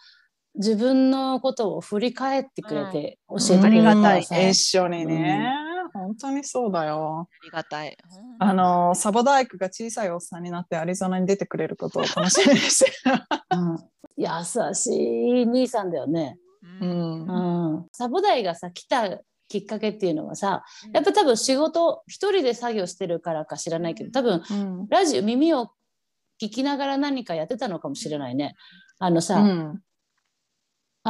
[0.59, 5.55] 自分のことを振り返ってくれて教えてうんくれありがたい一緒にね。
[5.95, 7.29] 本当にそうだよ。
[7.31, 7.97] ありがたい。
[8.39, 12.91] あの、サボダイクが小さいおっさんになってアリゾナに出てくれることを楽しみにして。
[13.09, 13.17] る。
[13.57, 13.79] うん。
[14.17, 16.39] 優しい兄さんだよね。
[16.81, 17.27] ううん。
[17.27, 19.19] んうん、サボダイがさ来た
[19.49, 24.87] きっかけっていうのはさやっぱ多分仕事一人で作業してるからか知らないけど多分うん。
[24.89, 25.71] ラジオ耳を
[26.43, 28.55] 聞きながら何かやってたのかもしれないね。
[28.99, 29.83] あのさ、うん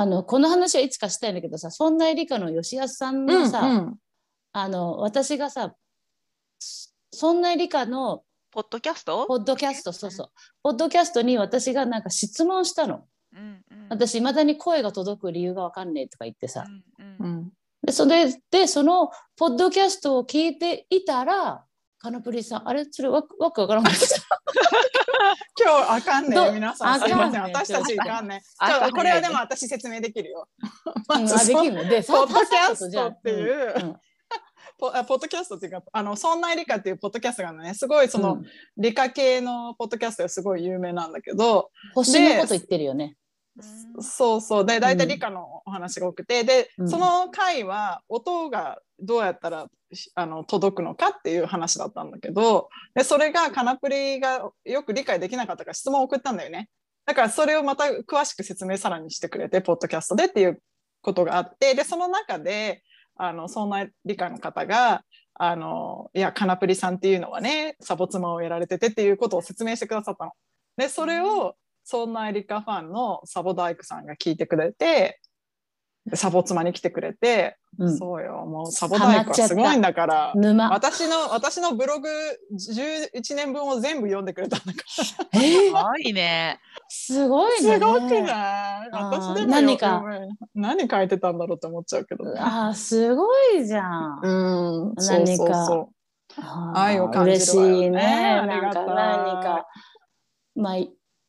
[0.00, 3.90] あのこの話はいつかしたいんだけどさそんな理科の吉安さんのさ、
[4.52, 5.74] あの私がさ
[7.10, 9.26] そんな理科のポッドキャスト？
[9.26, 10.30] ポッドキャストそうそう。
[10.62, 13.06] ポッドキャストに私がなんか質問したの。
[13.34, 13.86] うんうん。
[13.90, 16.64] 私いまだに声が届く理由がわかんねえとか言ってさ、
[16.98, 17.52] うんうんうん。
[17.84, 21.64] でそれでそのポッドキャストを聞いていたら
[22.08, 22.86] カナプリさんあれ？
[22.90, 23.84] それわわくわからん。
[23.84, 23.98] かった
[25.60, 27.42] 今日あかんねど皆さんすいません。
[27.42, 30.48] 私たちいかんねあちょっとこれはでも私説明できるよ。
[31.10, 33.74] うんあできるのでポッドキャストさっていう。
[33.76, 33.96] うんうん。
[34.80, 38.46] ポあポッドキャストっていうかあのそんな理科っていうポッドキャストがねすごいその、うん。
[38.78, 43.16] 理科系のポッドキャストがすごい有名なんだけど、星のこと言ってるよね。
[43.96, 44.02] うん。
[44.02, 44.66] そうそう。
[44.66, 46.88] で大体理科のお話が多くて、で、うん。
[46.88, 56.68] その回は音がどうやったらしあの届くのかっていう話だったんだけどでそれがカナプリがよく理解できなかったから質問を送ったんだよね。
[57.06, 60.60] だからそれをまた詳しく説明さらにしてくれてポッドキャストでっていう
[61.00, 61.74] ことがあって。
[61.74, 62.82] でその中で
[63.16, 65.02] あのそんな理科の方が
[65.34, 70.32] あのいやカナプリさんっていうのはねサボ妻をやられててっていうことを説明してくださったの。
[70.76, 71.56] でそれを
[71.90, 75.18] そんな理科ファンのサボ大工さんが聞いてくれて
[76.04, 80.32] でサボ妻に来てくれて、うんそうよもうサボ大工はすごいんだから。
[80.34, 80.70] 沼。
[80.70, 82.08] 私の私のブログ
[82.52, 84.78] 11年分を全部読んでくれたんだか
[85.32, 85.66] えー？
[85.68, 86.60] すごいね。
[86.90, 87.72] すごらいね。
[87.74, 88.90] すごくない？
[88.92, 90.02] 私でも何か？
[90.04, 92.38] うん何書いてたんだろうって思っちゃうけどね。
[92.38, 94.20] あーすごいじゃん。
[94.22, 95.66] うん、何かそうそう
[96.36, 98.00] そう愛を感じる嬉わよねしいね。
[98.02, 99.66] ありが何か、
[100.56, 100.76] まあ、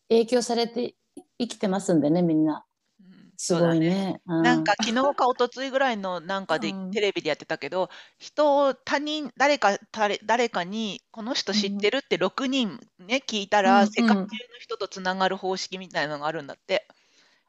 [0.09, 0.95] 影響されて
[1.39, 2.65] 生きてますんでね、みんな。
[2.99, 3.79] うんすごい。
[3.79, 4.21] ね。
[4.25, 14.25] うなんか昨日か一昨日ぐらいのなんかでうんテレビでやってたけど、人を他人誰か誰誰かにこの人知ってるって6人ね聞いたら、うん世界中の
[14.59, 16.87] 人とつながる方式みたいなのがあるんだって。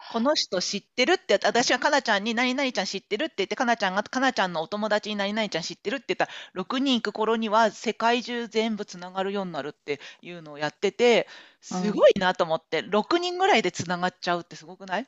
[0.09, 6.31] この人知ってるって私がかなちゃんに何々ちゃん知ってるって言ってかなちゃんがかなちゃんのお友達に何々ちゃん知ってるって言ったら
[6.63, 11.29] 6人行く頃には世界中全部つながるようになるっていうのをやってて
[11.61, 15.07] すごいなと思って6人ぐらいでつながっちゃうってすごくない？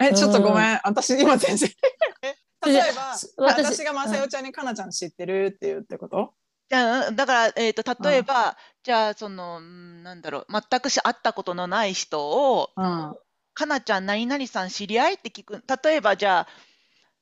[0.00, 0.80] え、ちょっとごめん。
[0.84, 1.70] 私今全然。
[2.22, 2.34] え
[2.66, 6.34] 例えば、私私がまさよちゃんにかなちゃん知ってるって言うってこと？
[6.70, 10.46] じゃあだから、えー、と例えば、じゃあそのうんなんだろう。
[10.52, 13.14] 全くし会ったことのない人をうん。
[13.54, 16.48] 「かなちゃん何々さん知り合い?」って聞く例えばじゃあ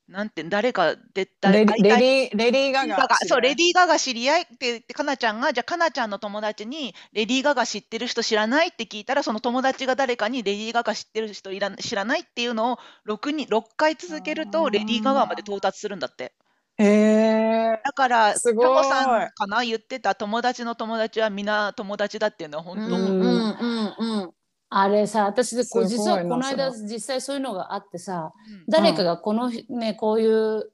[0.08, 3.16] なんて誰かで誰レレディレディー・ガガ。
[3.26, 16.34] そうレディー・ガガ知り合いって言ってかなちゃんがじゃあかなちゃんの友達にレディー・ガガ知ってる人知らないって聞いたらその友達が誰かにレディー・ガガ知ってる人いら知らないっていうのを 6, 人6回続けるとレディー・ガガまで到達するんだって。
[16.78, 17.80] へえ。
[17.84, 19.62] だから、すごいさんかな？
[19.62, 24.34] 言ってた友達の友達はみんな友達だっていうのは本当、うんうんうんうん。
[24.74, 28.64] あれさ、私でこう実はこの間そ実際そういうのがあってさ、うん。
[28.68, 30.72] 誰かがこのねこういう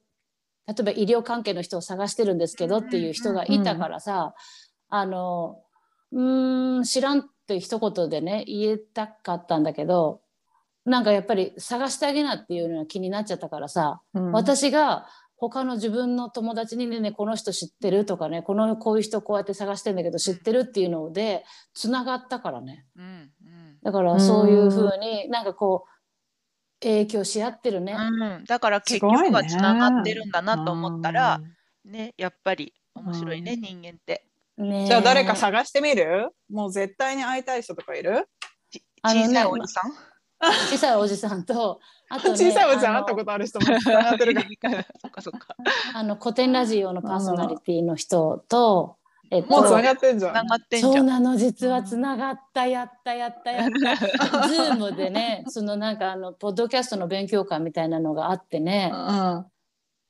[0.68, 4.34] 例えば医療関係の人を探してるんですけどっていう人がいたからさ、
[4.88, 5.62] あの
[6.12, 10.20] うーん知らんって一言でね言えたかったんだけど
[10.84, 15.06] なんかやっぱり探してあげなっていうのが気になっちゃったからさ、うん、私が
[15.36, 22.84] 他の自分の友達にねねこの人知ってるとかねこのこういう人こうやって探してんだけど知ってるっていうのでつながったからね。
[22.96, 23.30] うんうん
[23.82, 25.90] だからそういうふうになんかこう
[26.80, 27.96] 影響し合ってるね。
[27.98, 31.40] うん、だから結局はつながってるんだなと思ったら、
[31.84, 34.24] ね、やっぱり面白いね、人間って。
[34.56, 34.86] ねえ。
[34.86, 36.30] じゃあ誰か探してみる？
[36.50, 38.28] もう絶対に会いたい人とかいる？
[39.04, 39.92] 小さいおじさん、
[40.70, 44.84] 小さいおじさんと あと、ね、小さいおじさん会ったことある人もつながってる から。
[45.00, 45.56] そっかそっか。
[45.94, 48.96] あの古典ラジオのパーソナリティの人と、
[49.30, 50.32] えっともうつながってんじゃん。
[50.32, 51.00] つながってんじそゃ。
[51.00, 53.70] うんなの実はつながったやったやったやっ
[54.18, 59.46] た ズームでねそのなんかあのポッドキャストの勉強会みたいなのがあってねうん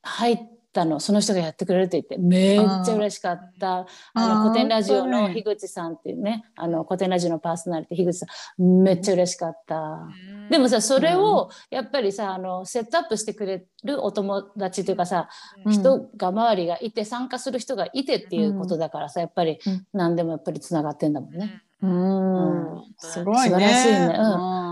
[0.02, 0.38] 入っ
[0.72, 1.00] たの。
[1.00, 2.18] その人がやってくれるって言って。
[2.18, 3.87] めっちゃ嬉しかった。
[4.14, 6.44] あの古典ラジオの樋口さんっていうね。
[6.57, 8.26] あの古典ラジオのパーソナリティ樋口さ
[8.59, 8.83] ん。
[8.83, 9.76] めっちゃ嬉しかった。
[9.76, 10.09] う
[10.46, 10.48] ん。
[10.50, 15.28] でもさそれをやっぱりさあのセットアップしてくれるお友達というかさ、
[15.64, 15.72] うん。
[15.72, 19.87] 人が周りがいて参加する人がいてっていうことだからさやっぱりうん。
[19.92, 21.62] 何でもやっぱりつながってんだもんね。
[21.83, 22.74] うん。
[22.76, 22.85] うん。
[22.98, 23.42] すごいね。
[23.48, 24.68] 素晴らしいね。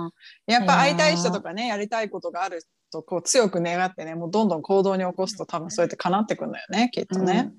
[0.47, 2.63] やっぱ会いたい人とかね、やりたいことがある
[2.97, 7.53] とこう強く願ってね、もうどんどん行動に起こすと多分そうやって叶ってくんだよね、きっとね。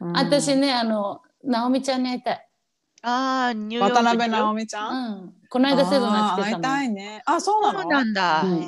[0.00, 2.48] うんうん私ねあの直美ちゃんに会いたい。
[3.02, 4.88] ああ、ニューヨーク渡辺直美ちゃ。
[4.88, 6.62] うんん、この間セドナ来てたもん。
[6.62, 7.22] たいね。
[7.26, 7.82] あ、そうなの？
[7.82, 8.42] そうなんだ。
[8.42, 8.60] うん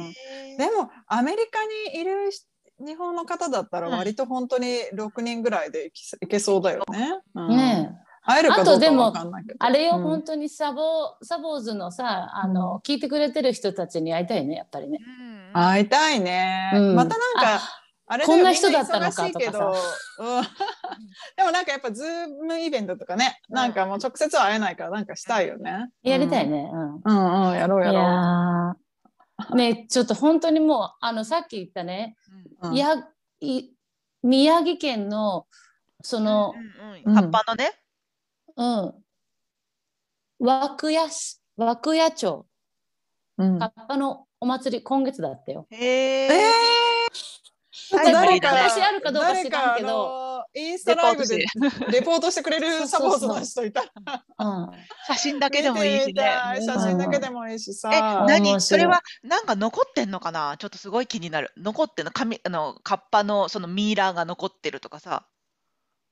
[0.59, 1.63] でもアメリカ
[1.95, 2.31] にいる
[2.79, 7.19] 日本の方だったら割と本当に6人ぐらいで行き行けそうだよね。
[7.35, 9.57] うんねえ会えるかどうかあとでもわかんないけど。
[9.61, 14.99] あれよ、うん本当にサボサボーズのさあの、聞いてくれてる人たちに会いたいねやっぱりね。
[15.21, 16.71] うんうん会いたいね。
[16.75, 16.95] うん。
[16.95, 17.63] またなんか、
[18.09, 19.53] あれこんな人だったのかみんな忙しいけど。
[19.53, 19.79] とか
[20.19, 20.43] うん。
[21.37, 25.91] でもなんかやっぱズームイベントとかね、なんかもう直接は会えないからなんかしたいよね。
[26.03, 26.71] やりたいね。
[26.73, 27.01] うん。
[27.05, 28.03] うんうん、やろういやろう。
[28.03, 29.55] やー。
[29.55, 32.17] ねちょっと本当にもうあのさっき言ったね、
[32.63, 32.95] うんいや
[33.41, 33.71] い
[34.23, 35.47] 宮城県の
[36.03, 37.15] そのうんうんうん。
[37.15, 37.73] 葉っぱのね。
[38.57, 39.05] うん。
[40.41, 42.47] 涌谷市涌谷町。
[42.49, 42.56] うん
[43.37, 45.67] カッパのお祭り今月だったよ。
[45.71, 46.31] へええ。
[47.93, 51.45] ー、誰か私あるかどうか知らんけどインスタライブで
[51.93, 53.85] レポートしてくれるサポートの人いた
[55.07, 56.25] 写真だけでもいいしね。
[56.65, 57.91] 写真だけでもいいしさ。
[57.93, 60.57] え、面何それはなんか残ってんのかな？
[60.59, 61.53] ちょっとすごい気になる。
[61.59, 65.27] 残ってんの紙あのカッパのそのミイラーが残ってるとかさ。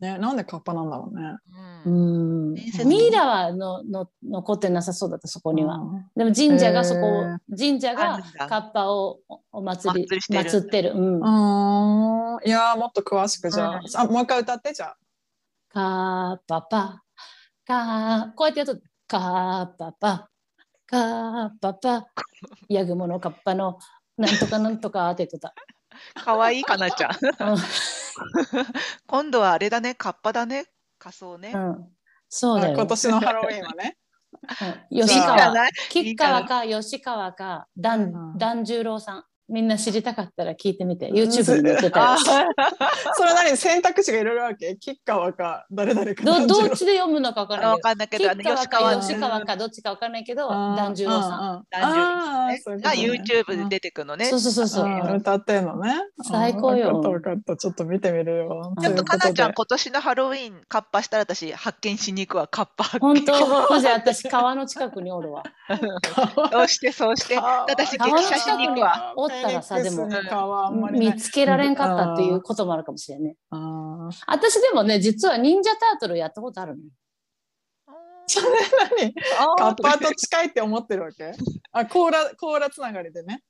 [0.05, 1.39] ね、なんでカッパなんだろうね。
[1.87, 2.55] ううん。
[2.85, 5.77] ミイラはのの残ってなさそうだったそこには。
[5.77, 6.07] うん。
[6.15, 7.25] でも神社がそこ、
[7.57, 10.93] 神社あがカッパをおお祭りお祭ってる。
[10.95, 11.21] うん。
[11.21, 12.47] うーん。
[12.47, 14.97] いやーもっと詳しくじゃあ,、うんあもう一回歌ってじゃあ。
[15.71, 17.03] カーパパ、
[17.67, 20.29] カー、こうやってやると、カーパパ、
[20.87, 22.07] カーパパ、
[22.69, 23.79] ヤグモのカッパの、
[24.19, 25.55] なんとかなんとかって言ってた。
[26.25, 27.11] かわいいかなちゃん。
[27.51, 27.57] うん
[29.07, 30.67] 今度はあれだね、カッパだね。
[30.99, 31.53] 仮装ね。
[31.55, 31.89] うん、
[32.29, 32.75] そうだよ。
[32.75, 33.97] あ今年のハロウィンはね。
[34.91, 39.25] 吉川、吉川か吉川か、う團ん團十郎さん。
[39.49, 41.11] みんな知りたかったら聞いてみて。
[41.11, 42.17] YouTube に載ってたよあ。
[43.15, 48.31] それ何選択肢がいろいろあるわけ吉川か誰々かどどっちで読むのか分からなわいけかんないけど。
[48.31, 51.65] 吉川吉川か吉川かどっちか分からないけど、團十郎さん。
[51.71, 51.93] 團
[52.57, 54.27] 十郎が YouTube で出てくるのね。
[54.27, 54.85] そうそうそうそう。
[54.87, 55.95] うん歌ってんのね。
[56.23, 57.57] 最高ようんわかったわかった。
[57.57, 58.73] ちょっと見てみるよ。
[58.77, 63.25] うんちょっとかなちゃん、こ今年のハロウィン、カッパしたら私、発見しに行くわ、カッパ発本見。
[63.25, 65.43] 当、マジ私川の近くにおるわ。
[66.53, 67.37] そうして、そうして。
[67.37, 69.15] 川私、激写しに行くわ。
[69.37, 70.09] おったらさでも
[70.91, 73.37] 見つけられんかったっていうこともあるかもしれんね。
[73.51, 76.83] あー私でもね、実は忍者タートルやったことあるの。
[78.27, 78.47] それ
[78.99, 79.15] 何
[79.57, 81.33] カッパと近いって思ってるわけ？
[81.73, 83.43] あ、コーラ、コーラつながりでね。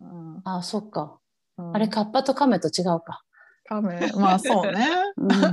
[0.00, 1.18] うんあ、そっか。
[1.58, 3.22] うんあれ、カッパとカメと違うか。
[3.64, 4.88] カメ、まあそうね。
[5.16, 5.52] うん、 なん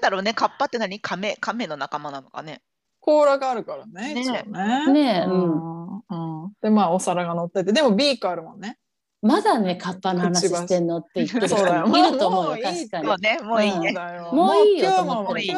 [0.00, 1.00] だろうね、カッパって何？
[1.00, 2.62] 亀、亀の仲間なのかね。
[3.04, 4.92] コーラがあるからね、ねね。
[4.92, 5.40] ねえ、ううん。
[5.40, 8.78] んうんで、まあお皿が乗ってて、でもビークあるもんね。
[9.20, 13.16] まだね、カッパの話してんのって言ってる人そうだよもいると思うよ、 もういい確かにそう。
[13.18, 14.90] ね、もういいよもういいよ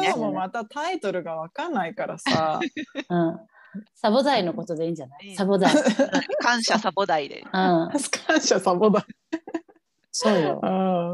[0.03, 2.59] 今日も、またタイトルがわかんないからさ。
[3.09, 3.39] うん。
[3.95, 5.27] サボダイのことでいいんじゃない？
[5.27, 5.73] いいサボダイ。
[6.43, 7.41] 感謝サボダイで。
[7.43, 7.49] うん。
[7.49, 7.91] 感
[8.41, 9.05] 謝サボだ。
[10.11, 10.65] そうよう。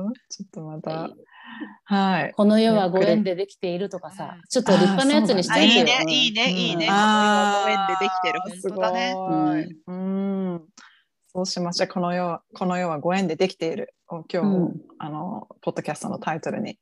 [0.09, 0.13] ん。
[0.29, 1.09] ちょっとまた。
[1.85, 2.33] はい。
[2.33, 5.65] この世はご縁でできているとかさうん、ちょっと立派なやつにしあ、て。
[5.65, 6.87] いいね、いいね、いいね。
[6.87, 8.39] うんこの世はご縁でできてる。
[8.41, 9.09] あー本当だね。
[9.09, 10.65] すごいうん。
[11.35, 11.87] そうしました。
[11.87, 13.93] この世は、この世はご縁でできている。
[14.09, 16.77] を今日、うんあの、ポッドキャストのタイトルに、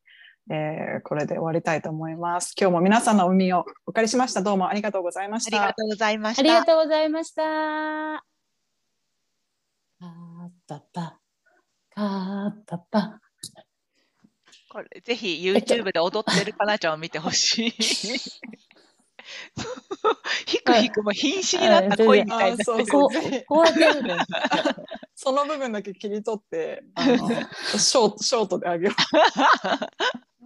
[0.52, 2.54] えーこれで終わりたいと思います。
[2.60, 4.42] 今日も皆さんの海をお借りしました。
[4.42, 5.74] どうもありがとうございましたありが。
[5.74, 6.42] とうございました。
[6.42, 7.44] ありがとうございました。
[10.00, 11.20] カーパパ、
[11.96, 13.21] カーパパ。
[14.72, 17.72] これぜひ YouTube で踊ってるかなちゃんを見てほしい。
[20.46, 23.10] ひくひくも瀕死になった恋みたいになそうこそう。
[25.14, 27.18] その部分だけ切り取って、あの
[27.78, 28.96] ショートショートであげよう。